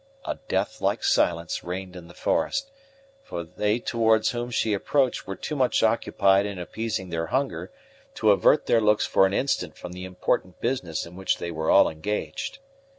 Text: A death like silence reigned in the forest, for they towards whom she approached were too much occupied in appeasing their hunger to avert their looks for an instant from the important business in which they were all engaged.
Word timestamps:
A 0.25 0.39
death 0.47 0.81
like 0.81 1.03
silence 1.03 1.63
reigned 1.63 1.95
in 1.95 2.07
the 2.07 2.15
forest, 2.15 2.71
for 3.21 3.43
they 3.43 3.77
towards 3.77 4.31
whom 4.31 4.49
she 4.49 4.73
approached 4.73 5.27
were 5.27 5.35
too 5.35 5.55
much 5.55 5.83
occupied 5.83 6.47
in 6.47 6.57
appeasing 6.57 7.09
their 7.11 7.27
hunger 7.27 7.71
to 8.15 8.31
avert 8.31 8.65
their 8.65 8.81
looks 8.81 9.05
for 9.05 9.27
an 9.27 9.33
instant 9.35 9.77
from 9.77 9.91
the 9.91 10.05
important 10.05 10.59
business 10.59 11.05
in 11.05 11.15
which 11.15 11.37
they 11.37 11.51
were 11.51 11.69
all 11.69 11.87
engaged. 11.87 12.57